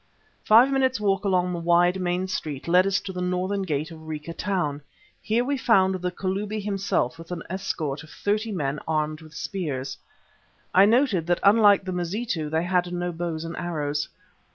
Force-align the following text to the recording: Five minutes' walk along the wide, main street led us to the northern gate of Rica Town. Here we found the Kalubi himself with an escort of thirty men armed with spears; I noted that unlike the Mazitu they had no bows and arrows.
Five 0.43 0.71
minutes' 0.71 0.99
walk 0.99 1.25
along 1.25 1.53
the 1.53 1.59
wide, 1.59 2.01
main 2.01 2.25
street 2.27 2.67
led 2.67 2.87
us 2.87 2.99
to 3.01 3.13
the 3.13 3.21
northern 3.21 3.61
gate 3.61 3.91
of 3.91 4.07
Rica 4.07 4.33
Town. 4.33 4.81
Here 5.21 5.43
we 5.45 5.59
found 5.59 5.93
the 6.01 6.11
Kalubi 6.11 6.59
himself 6.59 7.19
with 7.19 7.31
an 7.31 7.43
escort 7.51 8.01
of 8.01 8.09
thirty 8.09 8.51
men 8.51 8.79
armed 8.87 9.21
with 9.21 9.35
spears; 9.35 9.99
I 10.73 10.85
noted 10.87 11.27
that 11.27 11.39
unlike 11.43 11.83
the 11.85 11.91
Mazitu 11.91 12.49
they 12.49 12.63
had 12.63 12.91
no 12.91 13.11
bows 13.11 13.45
and 13.45 13.55
arrows. 13.57 14.09